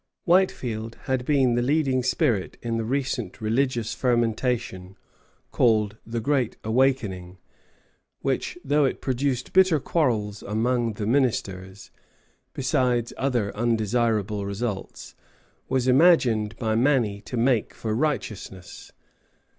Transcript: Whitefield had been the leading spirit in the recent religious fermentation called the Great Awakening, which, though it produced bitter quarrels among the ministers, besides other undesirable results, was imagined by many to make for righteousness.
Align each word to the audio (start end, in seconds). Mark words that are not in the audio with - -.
Whitefield 0.25 0.95
had 1.03 1.25
been 1.25 1.53
the 1.53 1.61
leading 1.61 2.01
spirit 2.01 2.57
in 2.63 2.77
the 2.77 2.83
recent 2.83 3.39
religious 3.39 3.93
fermentation 3.93 4.97
called 5.51 5.97
the 6.07 6.19
Great 6.19 6.57
Awakening, 6.63 7.37
which, 8.21 8.57
though 8.65 8.83
it 8.83 8.99
produced 8.99 9.53
bitter 9.53 9.79
quarrels 9.79 10.41
among 10.41 10.93
the 10.93 11.05
ministers, 11.05 11.91
besides 12.55 13.13
other 13.15 13.55
undesirable 13.55 14.43
results, 14.43 15.13
was 15.69 15.87
imagined 15.87 16.57
by 16.57 16.73
many 16.73 17.21
to 17.21 17.37
make 17.37 17.71
for 17.71 17.93
righteousness. 17.93 18.91